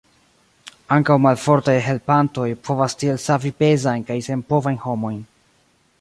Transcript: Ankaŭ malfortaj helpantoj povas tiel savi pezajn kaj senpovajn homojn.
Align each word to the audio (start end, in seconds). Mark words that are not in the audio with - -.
Ankaŭ 0.95 1.17
malfortaj 1.25 1.75
helpantoj 1.89 2.47
povas 2.69 2.99
tiel 3.03 3.23
savi 3.27 3.55
pezajn 3.61 4.09
kaj 4.11 4.19
senpovajn 4.31 4.85
homojn. 4.87 5.25